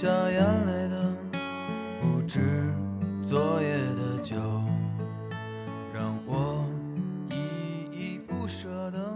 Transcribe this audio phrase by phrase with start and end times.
[0.00, 1.12] 下眼泪的
[2.00, 2.40] 不止
[3.22, 4.34] 昨夜的酒，
[5.92, 6.64] 让我
[7.28, 9.14] 依依不舍的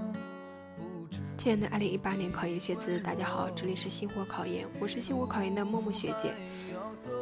[0.76, 1.20] 不止。
[1.38, 6.34] 亲爱的二零一八年考研学子，大家好，这里是星火考研，我是星火考研的默默学姐。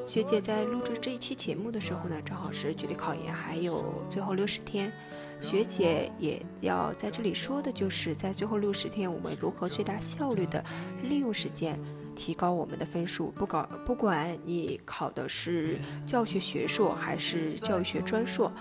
[0.04, 4.92] 学姐在录制这一期节目的时候呢，正好是距离考研还有最后六十天。
[5.40, 10.64] 学姐也要在这里说的就是，在最后六十天，我们如何最大效率的
[11.08, 11.78] 利用时间，
[12.22, 13.32] 提高我们的分数。
[13.34, 15.76] 不搞，不管你考的是
[16.06, 18.52] 教学学硕还是教育学专硕，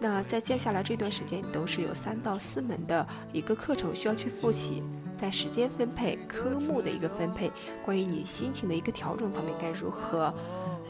[0.00, 4.82] 那在接下来这段时间，你都是有三到四门的一个课程需要去复习。
[5.16, 7.48] 在时间分配、科目的一个分配，
[7.84, 10.34] 关于你心情的一个调整方面，该如何？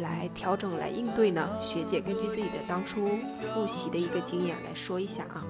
[0.01, 1.47] 来调整来应对呢？
[1.61, 3.11] 学姐根据自己的当初
[3.43, 5.45] 复习的一个经验来说一下啊。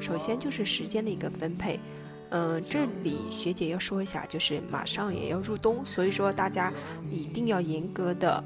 [0.00, 1.80] 首先就是时间的一个分配，
[2.30, 6.72] 嗯，这里学姐要说一下，就是马上也要入冬，所以说大家
[7.10, 8.42] 一定要严格的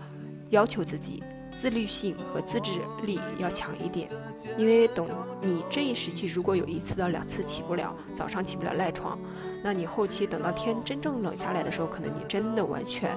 [0.51, 4.09] 要求自己，自律性和自制力要强一点。
[4.57, 5.07] 因为等
[5.41, 9.19] 你这一时期如果有一次到两次起不了，早上起不了赖床，
[9.63, 13.17] 那你后期等到天真正冷下来的时候，可能你真的完全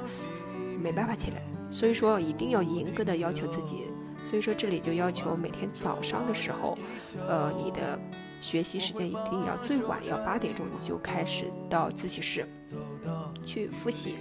[0.82, 1.42] 没办法起来。
[1.72, 3.84] 所以说一定要严格的要求自己，
[4.24, 6.78] 所以说这里就要求每天早上的时候，
[7.28, 8.00] 呃，你的
[8.46, 12.48] 学习时间一定要最晚要八点钟你就开始到自习室
[13.44, 14.18] 去复习。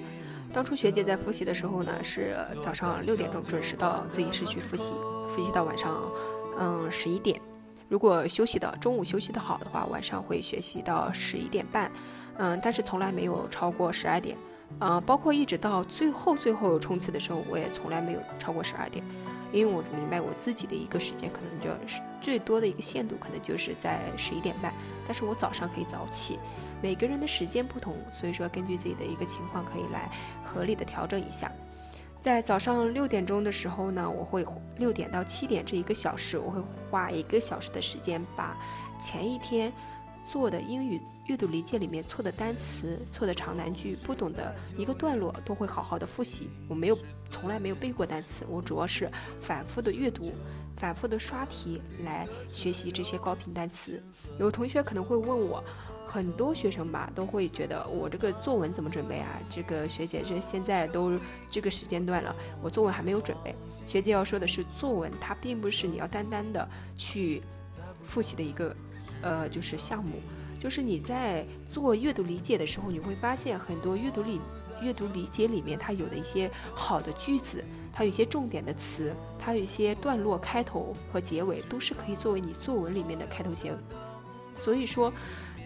[0.50, 4.94] 当初学姐在复习的时候呢，是早上六点钟准时到自习室去复习，
[5.28, 6.10] 复习到晚上
[6.58, 7.38] 嗯十一点。
[7.86, 11.92] 如果休息的中午休息的好的话，晚上会学习到十一点半，
[12.38, 14.38] 嗯，但是从来没有超过十二点。
[14.80, 19.04] 呃，包括一直到最后最后冲刺的时候，我也从来没有超过十二点，
[19.52, 24.72] 因为我明白我自己的一个时间可能就是最多的一个限度，可能就是在十一点半。
[25.06, 26.38] 但是我早上可以早起，
[26.82, 30.10] 每个人的时间不同，所以说根据自己的一个情况可以来
[30.44, 31.50] 合理的调整一下。
[32.20, 34.44] 在早上六点钟的时候呢，我会
[34.78, 38.56] 六点到七点这一个小时，我会花一个小时的时间把
[38.98, 39.72] 前一天。
[40.24, 46.50] 做的英语阅读理解里面错的单词、错的长难句、不懂的一个段落，都会好好的复习。
[46.68, 46.98] 我没有
[47.30, 50.32] 从来没有背过单词，我主要是反复的阅读、
[50.76, 54.02] 反复的刷题来学习这些高频单词。
[54.38, 55.62] 有同学可能会问我，
[56.06, 59.38] 很多学生吧都会觉得我这个作文怎么准备啊？
[59.50, 61.18] 这个学姐这现在都
[61.50, 63.54] 这个时间段了，我作文还没有准备。
[63.86, 67.42] 学姐要说的是，作文它并不是你要单单的去
[68.02, 68.74] 复习的一个。
[69.24, 70.20] 呃，就是项目，
[70.60, 74.38] 就是你在做阅读理解的时候，你会发现很多阅读理
[74.82, 83.78] 阅读理解里面，它有的一些好的句子，它有一些重点的词，它有一些段落开头和结尾，都是可以作为你作文里面的开头结尾。
[84.54, 85.10] 所以说，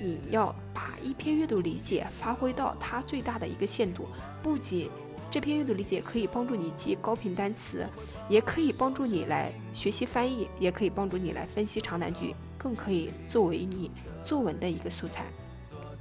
[0.01, 4.07] 你要把一篇阅读理解发挥到它最大的一个限度，
[4.41, 4.89] 不仅
[5.31, 7.87] 这篇阅读理解可以帮助你记高频单词，
[8.31, 12.35] 也可以帮助你来学习翻译，也可以帮助你来分析长难句。
[12.57, 13.91] 更可以作为你
[14.25, 15.27] 作文的一个素材，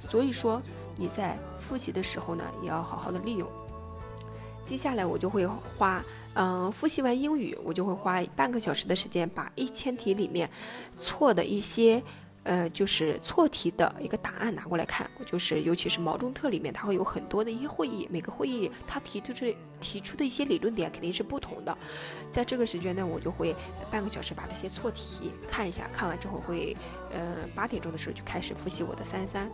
[0.00, 0.60] 所以说
[0.96, 3.48] 你在复习的时候呢，也要好好的利用。
[4.64, 10.50] 接下来我就会花，嗯，复习完英语，我就会花半个小时的时间，把一千题里面
[10.98, 12.02] 错的一些。
[12.48, 21.76] 呃，就是错题的一个答案拿过来看，就是尤其是毛中特里面，它会有很多的一些会议，每个会议它提出这提出的一些理论点肯定是不同的，
[22.32, 23.54] 在这个时间呢，我就会
[23.90, 26.74] 半个小时把这些错题看一下，看完之后会。
[27.10, 29.50] 呃，八点钟的时候就开始复习我的三三。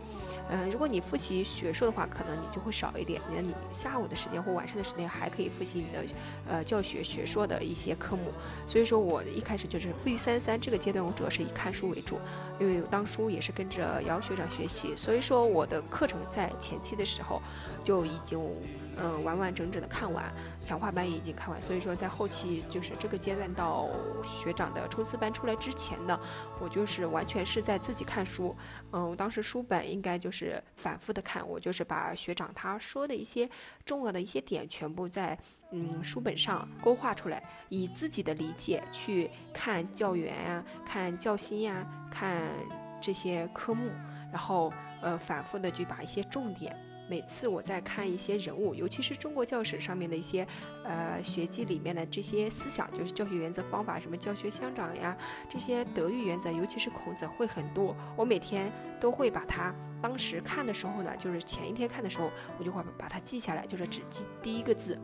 [0.49, 3.21] 嗯，如果你复习学硕的话，可能你就会少一点。
[3.33, 6.13] 那你下午的时间或晚上的时间还可以复习你的
[6.47, 8.31] 呃教学学硕的一些科目。
[8.67, 12.19] 所以说我一开始就是复习三三这个阶段，我主要是以看书为主，
[12.59, 17.41] 因为当初也是跟着姚学长学习，所以说我的课程在前期的时候
[17.83, 18.39] 就已经。
[18.97, 20.33] 嗯，完完整整的看完，
[20.63, 23.89] 强化班也已经看完，所以说在后期就是这个阶段到
[24.23, 26.19] 学长的冲刺班出来之前呢，
[26.59, 28.55] 我就是完全是在自己看书。
[28.91, 33.49] 嗯，我当时书本应该就是反复的看，我就是把学长他说的一些
[33.85, 35.37] 重要的一些点全部在
[35.71, 42.41] 嗯书本上勾画出来，以自己的理解去看教员呀、看教心呀、看
[43.01, 43.89] 这些科目，
[44.31, 44.71] 然后
[45.01, 46.75] 呃反复的去把一些重点。
[47.07, 50.47] 每次我在看一些人物，尤其是中国教史上面的一些，
[50.83, 55.15] 呃，学记里面的这些思想，就是教学原则方法，什么教学相长呀，
[55.49, 57.95] 这些德育原则，尤其是孔子会很多。
[58.15, 64.97] 我每天都会把它当时看的时候呢，就是前一天看的时候，我就会把它记下来，就是只记第一个字。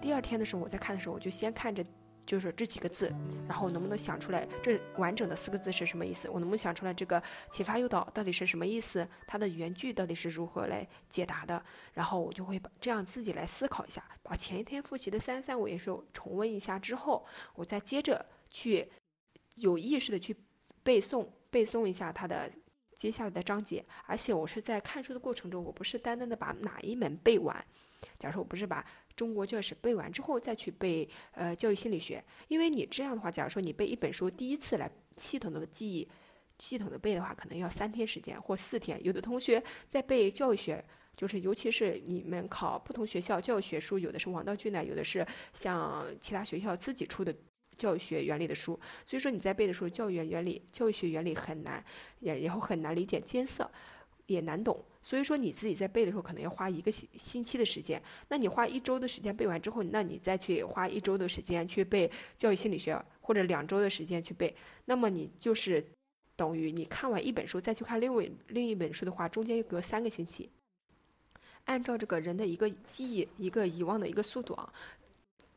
[0.00, 1.82] 第二天的时候我在看的时候，我就先看着
[2.24, 3.12] 就是这几个字，
[3.48, 6.28] 然后能不能想出来这完整的四个字是什么意思？
[6.28, 9.06] 我能不能想出来这个启发诱导到底是什么意思？
[9.26, 11.62] 它的原句到底是如何来解答的？
[11.94, 18.88] 然后我就会把这样自己来思考一下，把前一天复习的三三五也是重温一下之后，我再接着去
[19.56, 20.36] 有意识的去
[20.82, 22.50] 背诵背诵一下它的
[22.94, 27.64] 接下来的章节，而且我是在看书的过程中，我不是单单的把哪一门背完。
[28.18, 28.84] 假如说我不是把
[29.16, 36.08] 中国教史背完之后再去背呃教育心理学，因为你这样的话，假如说你背一本书，第一次来系统的记忆、
[36.58, 39.02] 系统的背的话，可能要三天时间或四天。
[39.04, 40.84] 有的同学在背教育学，
[41.16, 47.34] 就是尤其是你们考不同学校教育学书，有的是王道俊呢，有的是像其他学校自己出的
[47.76, 51.84] 教育学原理的书，所以说你在背的时候，教育原理、教育学原理很难，
[52.20, 53.70] 也然后很难理解艰涩。
[54.32, 58.02] 也难懂，所以说你自己在背的时候可能要花一个星星期的时间。
[58.28, 64.54] 那你花一周的时间背完之后，那你再去花一周的时间去背教育心理学，或者两周的时间去背，
[64.86, 65.84] 那么你就是
[66.34, 70.50] 等于你看完一本书再去看另外另一本书的话，中间又隔三个星期。
[71.64, 74.72] 按照这个人的一个记忆、一个遗忘的一个速度啊，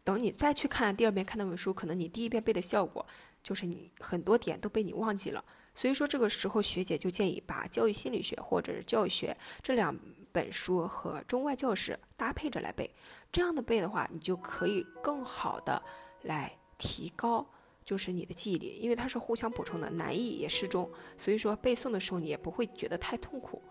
[0.03, 3.03] 等你再去看第二遍看那本书，可能你第一遍背的效果
[3.41, 5.43] 就是你很多点都被你忘记了。
[5.75, 9.95] 所以说，这个时候学姐就建议把教育心理学或者是教育学这两
[10.31, 12.89] 本书和中外教史搭配着来背。
[13.31, 15.83] 这样的背的话，你就可以更好的
[16.21, 17.45] 来提高
[17.83, 20.89] 就是你的记忆力，因为它是互相补充的，难易也适中。
[21.17, 23.61] 所以说背诵的时候你也不会觉得太痛苦。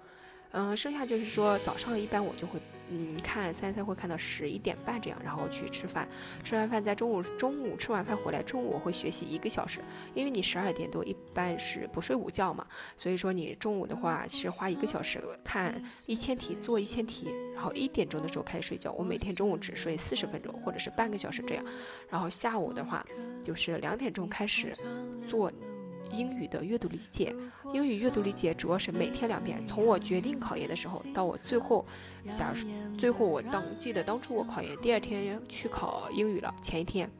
[0.55, 2.59] 嗯，剩下就是说早上一般我就会。
[2.91, 6.06] 嗯，看三三会看到十一点半这样，然后去吃饭。
[6.45, 9.81] 吃完饭在中午，中午吃完饭回来，中午我会学习一个小时，
[10.12, 18.93] 因为你十二点多一般是不睡午觉嘛，所以说你中午的话是花一个小时看一千题，做一千题，然后一点钟的时候开始睡觉。
[18.93, 21.65] 我每天中午只睡四十分钟或者是半个小时这样，
[22.11, 23.03] 然后下午的话
[23.43, 24.77] 就是两点钟开始
[25.27, 25.50] 做。
[26.14, 27.34] 英语的阅读理解，
[27.72, 29.66] 英语阅读理解主要是每天两遍。
[29.66, 31.84] 从我决定考研的时候到我最后，
[32.37, 37.11] 假如最后我当记得当初我考研第二天去考英语了，前一天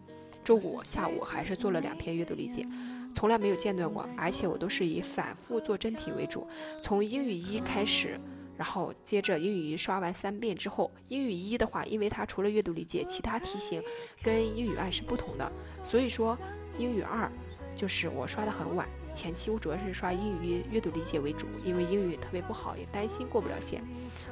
[0.45, 2.67] 周五下午还是做了两篇阅读理解，
[3.15, 6.47] 从来没有间断过，而且我都是以反复做真题为主。
[6.83, 8.21] 从英语一开始，
[8.57, 13.83] 然后接着英语一刷完三遍之后，英语一的话，因为它除了阅读理解，其他题型
[14.23, 15.53] 跟英语二是不同的，
[15.83, 16.39] 所以说
[16.79, 17.31] 英语二。
[17.77, 23.83] 就是我刷的很晚，前期我主要是刷英语阅读理解为主，因为英语特别不好，也担心过不了线，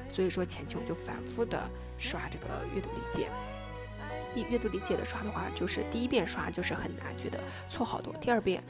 [0.09, 1.61] 所以说前期我就反复的
[1.99, 3.29] 刷这个阅读理解。
[4.35, 8.63] 一阅读理解的刷的话，就是第一遍刷就是很难，觉得错好多；第二遍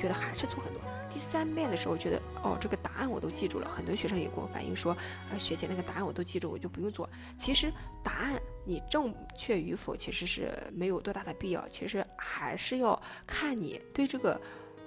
[0.00, 0.80] 觉得还是错很多；
[1.12, 3.68] 第三遍的时候觉得哦，这个答案我都记住了。
[3.68, 4.96] 很多学生也跟我反映说，
[5.30, 7.06] 呃，学姐那个答案我都记住，我就不用做。
[7.36, 7.70] 其实
[8.02, 8.40] 答案。
[8.64, 14.40] 你正确与否其实是没有多大的必要，其实还是要看你对这个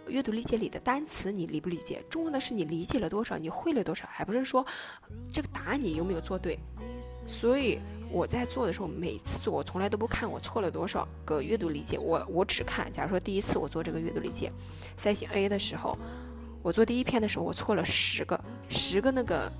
[0.08, 2.04] 阅读理解里的单词你理不理解。
[2.10, 4.66] 重要的是你理解了多少，你会了多少，还不是说
[5.32, 6.58] 这个答案你有没有做对。
[7.26, 7.80] 所以
[8.12, 14.52] 我在做的时候，每次做我从来都不看我错了多少个阅读理解，我我只看，假如说第一次我做这个阅读理解
[14.98, 15.98] 三星 A 的时候，
[16.62, 18.40] 我做第一篇的时候我错了十个，
[18.70, 19.52] 十个那个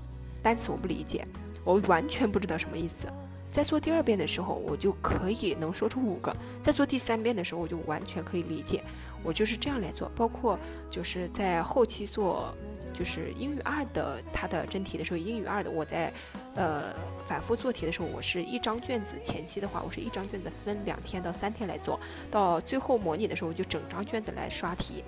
[0.42, 1.26] 单词我不理解，
[1.64, 3.08] 我完全不知道什么意思。
[3.54, 8.82] 在做第二遍的时候，我就可以能说出五个；在做第三遍的时候，我就完全可以理解。
[9.22, 10.58] 我就是这样来做，包括
[10.90, 12.52] 就是在后期做
[12.92, 16.12] 就是英语二的它的真题的时候，英语二的我在
[16.56, 16.92] 呃
[17.24, 22.00] 反复做题的时候，我是一张卷子前期的话，我是一张卷子分两天到三天来做
[22.32, 25.04] 到最后模拟的时候，就整张卷子来刷题，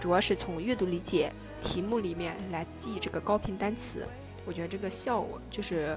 [0.00, 1.30] 主要是从阅读理解
[1.60, 4.06] 题目里面来记这个高频单词。
[4.46, 5.94] 我觉得这个效果就是。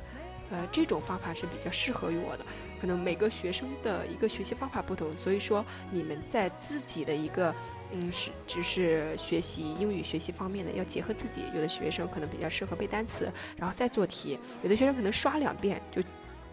[0.52, 2.46] 呃，这种方法是比较适合于我的。
[2.80, 7.56] 可能每个学生的一个学习方法不同，所以说你们在自己的一个，
[7.92, 11.44] 嗯，是只是学习英语学习方面的，要结合自己。
[11.56, 16.02] 有的学生可能比较适合背单词，然后再做题；有的学生可能刷两遍就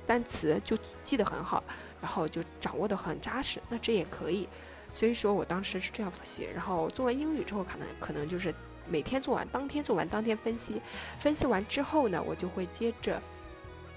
[0.06, 1.62] 单词就记得很好，
[2.00, 4.48] 然后就掌握的很扎实，那这也可以。
[4.94, 8.54] 所以说我当时是这样复习，然后做完英语之后，可能可能就是
[8.88, 10.80] 每天做完，当天做完，当天分析。
[11.18, 13.20] 分析完之后呢，我就会接着。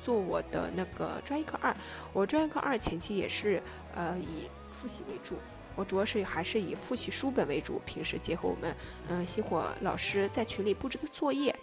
[0.06, 1.76] 做我的那个专业课二，
[2.14, 3.60] 我专业课二前期也是
[3.96, 5.34] 呃以复习为主，
[5.76, 8.76] 我主要是还是以复习书本为主，平时结合我们
[9.10, 11.56] 嗯星火老师在群里布置的作业，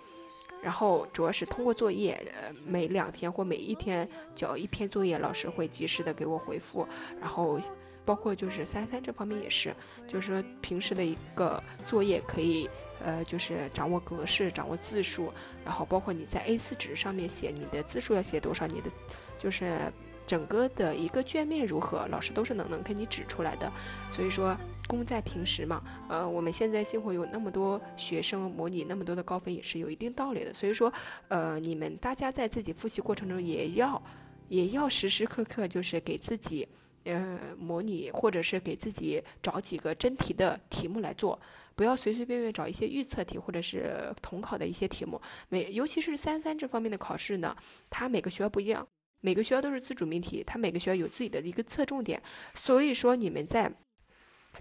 [0.60, 6.84] 然后主要是通过作业，呃每两天或每一天交一篇作业，老师会及时的给我回复，
[7.20, 7.60] 然后
[8.04, 9.72] 包括就是三三这方面也是，
[10.08, 12.68] 就是说平时的一个作业可以。
[13.04, 15.32] 呃，就是掌握格式，掌握字数，
[15.64, 18.90] 然后包括你在 A4 纸上面写你的字数要写多少，你的
[19.38, 19.92] 就是
[20.26, 23.70] 整个的一个卷面如何，老师都是能能给你指出来的。
[24.10, 24.56] 所以说，
[24.86, 25.82] 功在平时嘛。
[26.08, 30.54] 呃，我们现在星火有那么多学生模拟那么多的高分，也是有一定道理的。
[30.54, 30.92] 所以说，
[31.28, 34.00] 呃，你们大家在自己复习过程中也要
[34.48, 36.68] 也要时时刻刻就是给自己。
[37.04, 41.40] 呃，模拟或者是给自己找几个真题的题目来做，
[41.74, 45.20] 不要随随便便找一些预测题或者是统考的一些题目。
[45.48, 47.56] 每尤其是三三这方面的考试呢，
[47.90, 48.86] 它每个学校不一样，
[49.20, 52.22] 每个学校都是自主命题，它每个学校有自己的一个侧重点。
[52.54, 53.72] 所以说，你们在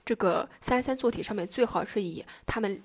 [0.03, 2.81] 这个三三做题上面，最好是以他们。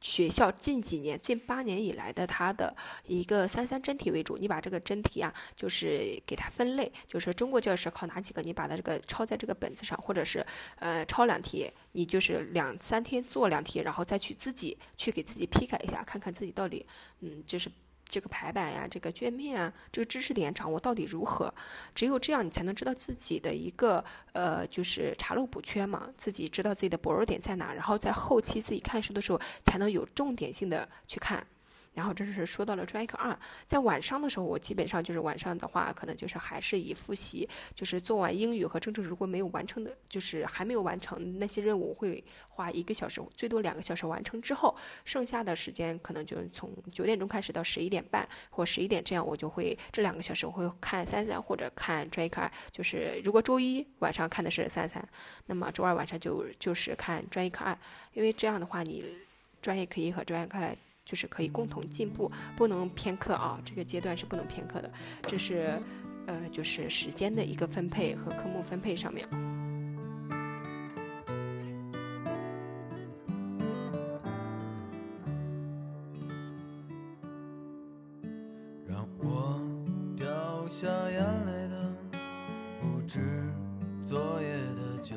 [0.00, 2.74] 学校近几年、近八年以来的它的
[3.06, 10.44] 一个三三真题为主，你把这个真题啊，就是给它分类，就是中国教师考哪几个，你把它这个抄在这个本子上，或者是
[10.76, 16.86] 呃抄两题，你就是两三天做两题，然后再去自己去给自己批改一下，看看自己到底
[17.20, 17.70] 嗯就是。
[18.08, 21.52] 这个排版呀，这个卷面啊，这个知识点掌握到底如何？
[21.94, 31.46] 只有这样，你才能知道自己的一个呃，就是查漏补缺嘛，自己知道自己的薄弱点在哪，然后在后期自己看书的时候，才能有重点性的去看。
[31.94, 55.06] 然后这是说到了专业课二，在晚上的时候，我基本上就是晚上的话，可能就是还是以复习，就是做完英语和政治，如果没有完成的，就是还没有完成那些任务，会花一个小时，最多两个小时完成之后，剩下的时间可能就从九点钟开始到十一点半或十一点这样，我就会这两个小时我会看三三或者看专业课二，就是如果周一晚上看的是三三，
[55.46, 57.76] 那么周二晚上就就是看专业课二，
[58.12, 59.04] 因为这样的话你
[59.60, 60.74] 专业课一和专业课二。
[61.08, 63.58] 就是可以共同进步，不能偏科啊！
[63.64, 65.80] 这个阶段是不能偏科的，这是，
[66.26, 69.26] 呃，就是时间的一个分配和科目分配上面。
[78.86, 79.58] 让我
[80.14, 81.90] 掉下眼泪的
[82.82, 83.50] 不止
[84.02, 85.16] 昨夜的酒，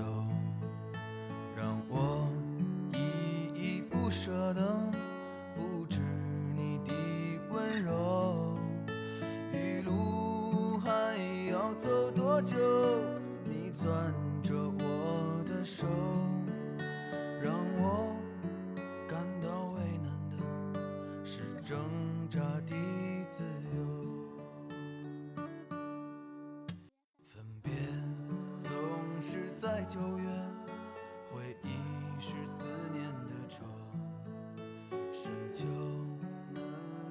[29.92, 30.26] 九月，
[31.30, 31.68] 回忆
[32.22, 33.66] 是思念的愁，
[35.12, 35.66] 深秋
[36.54, 36.64] 嫩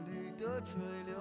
[0.06, 1.14] 绿的垂柳。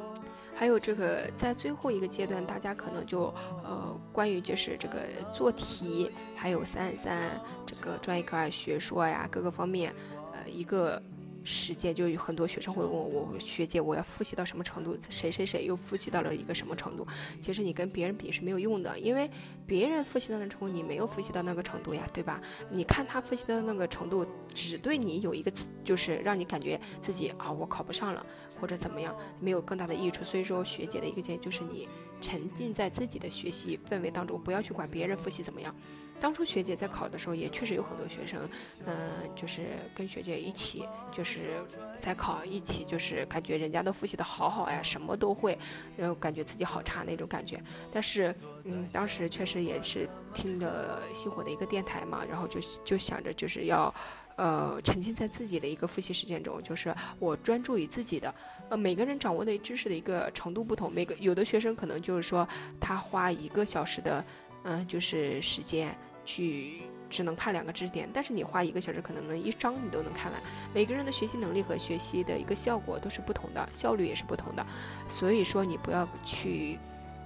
[0.56, 3.24] 还有这个，在最后一个阶段，大家可能就
[3.66, 5.01] 呃，关于就是这个
[5.34, 7.30] 做题，还有三三
[7.66, 9.94] 这个专业课啊、学说呀各个方面，
[10.32, 11.01] 呃，一个。
[11.50, 13.00] 时间就有很多学生会问我，
[13.34, 14.96] 我学姐我要复习到什么程度？
[15.10, 17.08] 谁谁谁又复习到了一个什么程度？
[17.41, 19.27] 其实你跟别人比是没有用的，因为
[19.65, 22.39] 别人复习到那程度，你没有复习到那个程度呀，对吧？
[22.70, 25.51] 你看他复习到那个程度，只对你有一个
[25.84, 28.24] 就是让你感觉自己啊我考不上了
[28.62, 30.24] 或者怎么样，没有更大的益处。
[30.24, 31.88] 所以说学姐的一个建议就是你
[32.22, 35.75] 沉浸在自己的学习氛围当中，不要去管别人复习怎么样。
[36.19, 38.49] 当初学姐在考的时候，也确实有很多学生，
[38.85, 38.95] 嗯，
[39.35, 41.63] 就是跟学姐一起，就是
[41.99, 45.57] 在考，一起就是感觉人家都复习的好好呀，什么都会，
[45.97, 47.61] 然后感觉自己好差那种感觉。
[47.91, 48.35] 但是，
[48.65, 53.93] 嗯，当时确实也是听着星火的一个电台嘛，然后就就想着就是要，
[54.35, 58.33] 呃，沉浸在自己的一个复习时间中，就是我专注于自己的，
[58.69, 62.47] 呃，每个人掌握的知识的一个程度不同，每个有的学生可能就是说
[62.79, 64.23] 他花一个小时的，
[64.63, 65.97] 嗯，就是时间。
[66.29, 70.39] 去只能看两个知识点，但是你花一个小时，可能能一章你都能看完。
[70.75, 74.63] 每个人的学习能力和学习的一个效果都是不同的，效率也是不同的。
[75.07, 76.77] 所以说，你不要去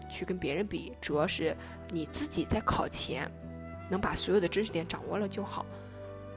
[0.10, 1.53] 去跟别人比，主要是
[1.89, 3.29] 你自己在考前
[3.89, 5.65] 能把所有的知识点掌握了就好。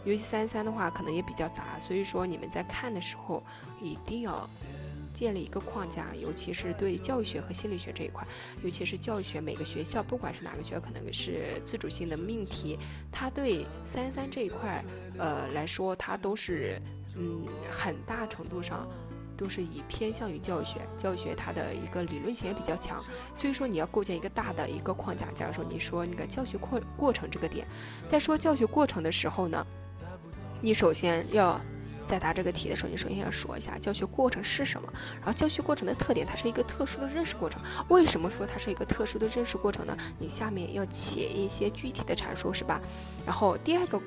[0.05, 3.41] 尤其三三的话，可能也比较杂，所以说你们在看的时候
[3.81, 4.51] 一定要。
[5.17, 8.23] 建立一个框架，尤其是对教育学和心理学这一块，
[8.63, 12.79] 尤其是教育学，每个学校不管是哪个学校，可能是自主性的命题，
[13.11, 14.85] 它对三三这一块，
[15.17, 16.79] 呃来说，它都是
[17.17, 18.87] 嗯很大程度上
[19.39, 23.03] 都是以偏向于教育学，教育学它的一个理论性也比较强，
[23.35, 25.31] 所以说你要构建一个大的一个框架。
[25.35, 27.67] 假如说你说那个教学过过程这个点，
[28.07, 29.67] 在说教学过程的时候呢，
[30.61, 31.59] 你首先要。
[32.07, 37.61] 在答这个题的时候，你首先要说一下教学过程是什么，然后教学过程的特点，它是一个特殊的认识过程。
[37.89, 39.97] 为什么说它是一个特殊的认识过程呢？
[40.19, 42.81] 你下面要写一些具体的阐述，是吧？
[43.27, 44.01] 然后第二个，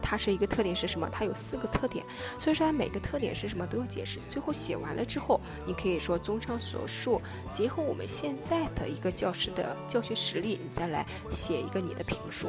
[0.00, 1.08] 它是一个特点是什么？
[1.10, 2.04] 它有四个特点，
[2.38, 4.18] 所以说它每个特点是什么都要解释。
[4.28, 7.20] 最后写完了之后，你可以说综上所述，
[7.52, 12.48] 结合我们现在的一个教师的教学实力，你再来写一个你的评述。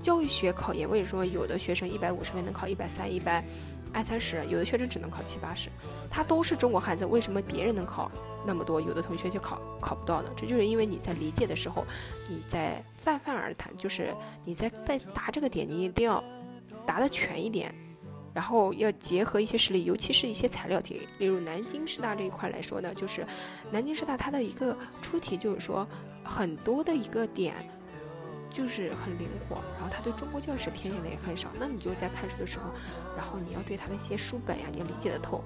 [0.00, 3.44] 教育学考研，为什么有的学生一百五十分能考一百三、一百
[3.92, 5.68] 二三十，有的学生只能考七八十？
[6.10, 8.10] 他都是中国汉字，为什么别人能考
[8.46, 10.30] 那么多，有的同学就考考不到呢？
[10.36, 11.84] 这就是因为你在理解的时候，
[12.28, 14.14] 你在泛泛而谈，就是
[14.44, 16.22] 你在在答这个点，你一定要
[16.86, 17.74] 答的全一点，
[18.32, 23.26] 然后要结合一些实例，尤其是一些材料题，例如南京师大这一块来说呢，就是
[23.70, 25.86] 南京师大它的一个出题就是说
[26.22, 27.54] 很多的一个点。
[28.58, 31.48] 就是很灵活，然后他对中国教史偏见的也很少。
[31.60, 32.64] 那你就在看书的时候，
[33.16, 35.44] 然后你要对他的一些书本呀，你要理解的透，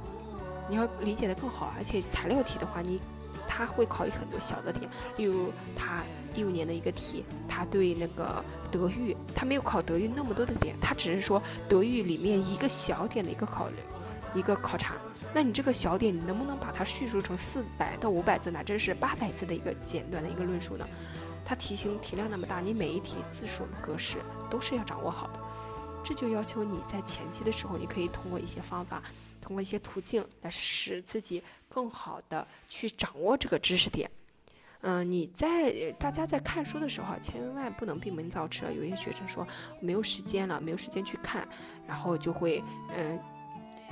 [0.67, 1.75] 你要理解的更好。
[1.77, 2.99] 而且材料题的话，你
[3.47, 6.03] 他会考很多小的点，例如他
[6.35, 13.75] 一五年的一个题，他对那个德育，他没有考德育那么多的点，他只是说德育里面一个小点的一个考虑，
[14.35, 14.97] 一个考察。
[15.35, 20.87] 那你这个小点，你能不能把它叙述成四百到五百字，乃至是八百字的一个简短的一个论述呢？
[21.45, 24.19] 它题型题量那么大，你每一题字数格式
[24.51, 25.41] 都是要掌握好的，
[26.05, 29.03] 这就要求你在前期的时候，你可以通过一些方法，
[29.41, 34.11] 通过一些途径来使自己更好的去掌握这个知识点。
[34.85, 38.67] 嗯，你在大家在看书的时候，千万不能闭门造车。
[38.69, 39.47] 有些学生说
[39.81, 41.47] 没有时间了，没有时间去看，
[41.87, 42.61] 然后就会
[42.97, 43.17] 嗯，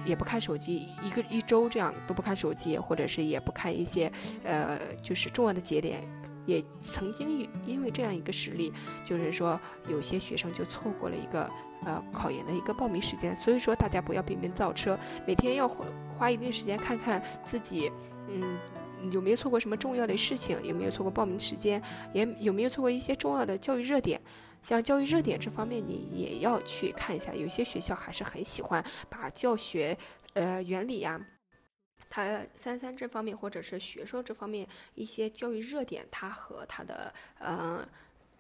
[0.05, 4.11] 也不看手机，一个一周这样都不看手机，或者是也不看一些
[4.43, 6.03] 呃，就是重要的节点。
[6.47, 8.73] 也曾经因为这样一个实例，
[9.07, 11.49] 就是说有些学生就错过了一个
[11.85, 15.85] 呃考研的一个报名时间，所以说大家不要闭门造车，每天要花
[16.19, 17.91] 花一定时间看看自己，
[18.29, 18.59] 嗯
[19.11, 21.83] 有没有错过什么重要的事情，有没有错过报名时间，
[22.13, 24.21] 也有没有错过一些重要的教育热点，
[24.63, 29.97] 像教育热点这方面你也要去看一下，有些学校还是很喜欢把教学
[30.35, 31.19] 呃原理呀。
[32.11, 37.89] 它三三这方面，或者是学说这方面一些教育热点，它和它的呃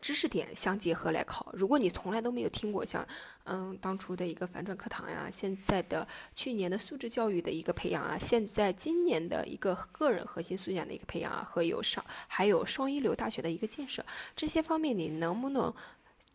[0.00, 1.50] 知识点相结合来考。
[1.52, 3.06] 如果你从来都没有听过像
[3.44, 14.04] 嗯当初的一个反转课堂呀，现在的去年的素质教育的一个培养啊，现在今年的一个个人核心素养的一个培养啊，和有上还有双一流大学的一个建设，
[14.34, 15.72] 这些方面你能不能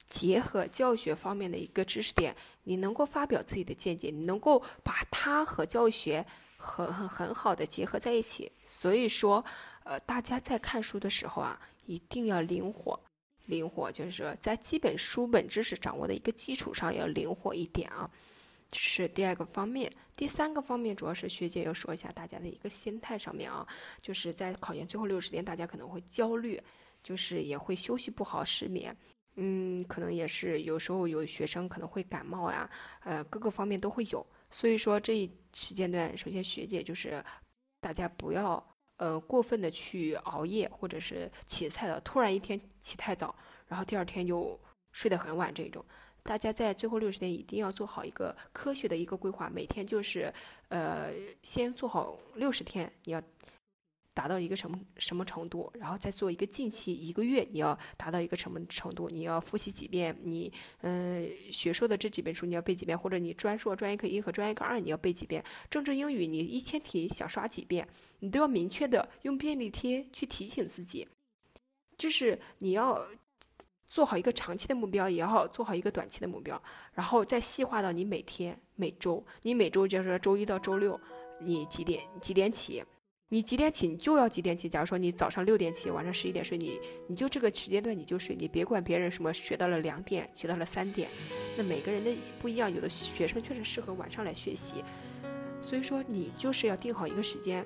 [0.05, 6.25] 结合教学方面的一个知识点，你能够发表自己的见解，你能够把它和教学。
[6.65, 9.45] 很很很好的结合在一起，所以说，
[9.83, 12.99] 呃，大家在看书的时候啊，一定要灵活，
[13.45, 18.09] 灵活就是说，在基本书本知识掌握的一个基础上要灵活一点啊，
[18.73, 19.91] 是第二个方面。
[20.17, 23.67] 第三个方面主要是学姐要说一下大家的一个心态上面啊，
[23.99, 26.59] 就是在考研最后六十天，大家可能会焦虑，
[27.03, 28.95] 就是也会休息不好，失眠，
[29.35, 32.69] 嗯，可能也是有时候有学生可能会感冒呀，
[33.03, 34.25] 呃，各个方面都会有。
[34.55, 37.21] 所以说这一时间段，首先学姐就是
[37.81, 38.65] 大家不要
[38.95, 43.35] 呃过分的去熬夜，或者是起太早，突然一天起太早，
[43.67, 44.57] 然后第二天就
[44.93, 45.83] 睡得很晚这种。
[46.23, 50.33] 大家在最后六十天一定要做好一个科学的一个规划，每天就是
[50.69, 51.11] 呃
[51.43, 53.21] 先做好六十天，你要。
[54.15, 59.09] 达到一个什么什么程度，然后再做一个近期一个月，你要达到一个什么程度？
[59.09, 60.17] 你要复习几遍？
[60.23, 60.51] 你
[60.81, 62.97] 嗯，学硕的这几本书你要背几遍？
[62.97, 65.43] 或者你专硕专业课一和专业课二你要背几遍？
[65.69, 67.85] 政治英语你一千题想刷几遍？
[68.19, 71.05] 你都要明确的用便利贴去提醒自己，
[71.97, 73.05] 就是你要
[73.85, 76.59] 做好一个长期的目标，也要做好一个短期的目标，
[76.93, 79.21] 然后再细化到你每天、每周。
[79.41, 80.97] 你每周就是周一到周六，
[81.41, 82.81] 你几点几点起？
[83.35, 84.69] 你几点起，你就要几点起。
[84.69, 91.09] 假如说你早上六点起，晚上十一点睡，你你就这个时间段你就睡，你别管别人什么学到了两点，学到了三点。
[91.57, 94.85] 那每个人的不一样，有的学生确实适合晚上来学习，
[95.59, 97.65] 所以说你就是要定好一个时间。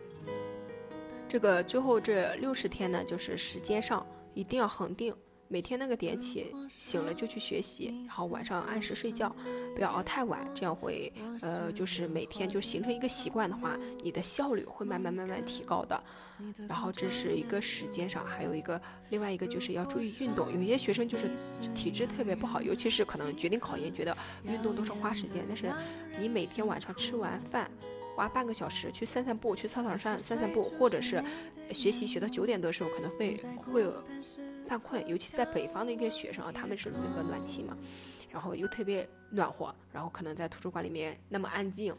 [1.27, 4.03] 这个最后这六十天呢，就是时间上
[4.33, 5.13] 一定要恒定。
[5.51, 9.35] 每天那个点起，醒了就去学习，然后晚上按时睡觉，
[9.75, 16.01] 不要熬太晚，这样会，呃，就是每天就形成一个习惯的话，你的效率会慢慢慢慢提高的。
[16.67, 20.53] 然后这是一个时间上，还有一个另外一个就是要注意运动。
[20.53, 21.31] 有些学生就是
[21.73, 25.73] 体质特别不好，尤其是可能决定考研，觉得运动都是花时间，但是
[26.19, 27.69] 你每天晚上吃完饭，
[28.15, 31.23] 花半个小时去散散步，去操场上散散步，或者是
[31.71, 33.35] 学习学到九点多的时候，可能会
[33.73, 33.91] 会有。
[34.69, 37.75] 犯困，尤其在北方的一些学生啊，他们是那个暖气嘛，
[38.29, 41.95] 然后又特别暖和，然后可能在图书馆里面那么安静，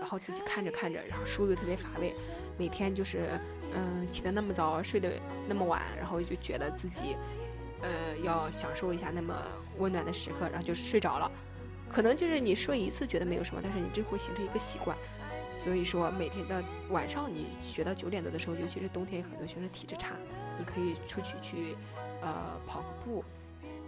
[0.00, 2.12] 然后自己看着看着，然后书又特别乏味，
[2.58, 3.40] 每天就是
[3.72, 5.12] 嗯起得那么早，睡得
[5.46, 7.14] 那么晚，然后就觉得自己
[7.80, 9.34] 呃要享受一下那么
[9.78, 11.30] 温暖的时刻，然后就睡着了，
[11.88, 14.96] 可能就是你睡一次觉得没有什么，但是你这会形成一个习惯。
[15.54, 20.14] 所以说每天的晚上你学到九点多的时候，尤其是冬天，很多学生体质差，
[20.58, 21.76] 你可以出去去，
[22.20, 23.24] 呃，跑个步，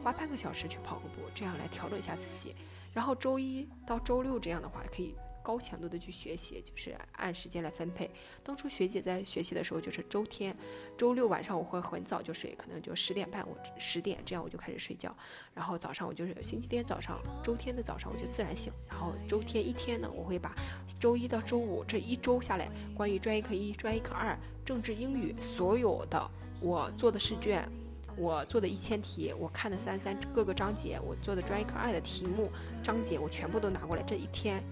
[0.03, 2.55] 花半个小时去跑个步，这样来调整一下自己。
[2.95, 5.15] 然后周一到周六这样的话，可以。
[5.51, 8.09] 高强度的去学习，就是按时间来分配。
[8.41, 10.57] 当初学姐在学习的时候，就是周天、
[10.97, 15.13] 周六晚上我会很早就睡，可能就十点半，我十点这样我就开始睡觉。
[15.53, 18.73] 然后早上我就是星期天早上、周天的早上我就自然醒。
[18.89, 20.55] 然后周天一天呢，我会把
[21.01, 27.69] 周一到周五这一周下来，关于专业课一、专业课二、政治、英语所有的我做的试卷，
[28.17, 32.49] 我做的一千题，我看的三三各个章节，我做的专业课二的题目
[32.85, 34.03] 章节，我全部都拿过来。
[34.05, 34.63] 这一天。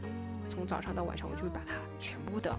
[0.48, 2.56] 从早上到晚上，我就会把它全部的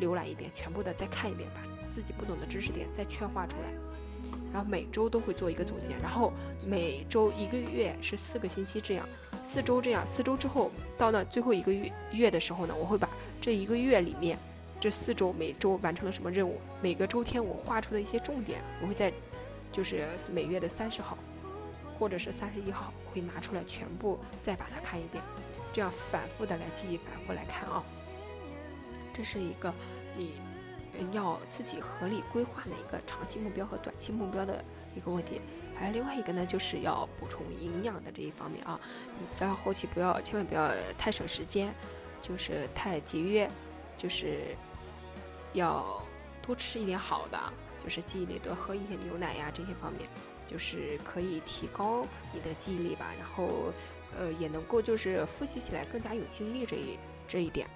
[0.00, 1.60] 浏览一遍，全部的再看一遍，把
[1.90, 3.72] 自己不懂的知识点再圈化出来。
[4.52, 6.32] 然后每周都会做一个总结，然后
[6.66, 9.06] 每周一个月是四个星期这样，
[9.42, 13.08] 四周这样，四周之后到那最后一个月月的时候呢，我会把
[13.40, 14.38] 这一个月里面
[14.80, 19.12] 这四周每周完成了什么任务，每个周天我画出的一些重点，我会在
[19.70, 21.18] 就是每月的三十号
[21.98, 25.22] 或者是三十一号会拿出来全部再把它看一遍。
[25.78, 27.84] 这样反复的来记忆，反复来看啊，
[29.14, 29.72] 这是一个
[30.12, 30.32] 你
[31.12, 34.64] 要自己合理规划的一个长期目标和短期目标的
[34.96, 35.40] 一个问题。
[35.76, 38.80] 还有另外一个呢，就是要补充营养的这一方面啊，
[39.20, 41.72] 你在后期不要千万不要太省时间，
[42.20, 43.48] 就是太节约，
[43.96, 44.56] 就是
[45.52, 46.02] 要
[46.42, 47.38] 多吃一点好的，
[47.84, 50.10] 就是记忆力多喝一些牛奶呀这些方面，
[50.44, 53.72] 就是可以提高你的记忆力吧，然后。
[54.16, 57.68] 呃，也能够就是复习起来更加有精力这一这一点，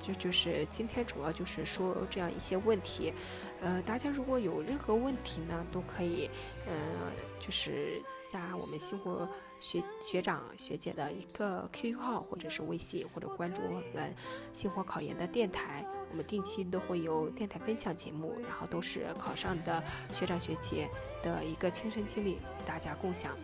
[0.00, 3.12] 就就是今天主要就是说这样一些问题，
[3.60, 6.30] 呃，大家如果有任何问题呢，都可以，
[6.66, 8.00] 嗯，就是
[8.30, 9.28] 加我们星火
[9.60, 14.14] 学学长学姐的一个 QQ 号或者是微信，或者关注我们
[14.52, 20.88] 星火考研的电台，我们定期都会有电台分享节目，然后都是考上的学长学姐
[21.22, 23.36] 的一个亲身经历与大家共享。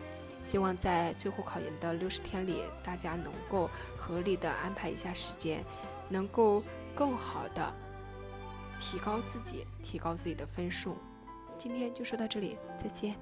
[0.45, 5.65] 希望在最后考研的六十天里，大家能够合理的安排一下时间，
[6.07, 6.61] 能够
[6.93, 7.73] 更好的
[8.79, 10.97] 提高自己，提高自己的分数。
[11.57, 13.15] 今天就说到这里，再见。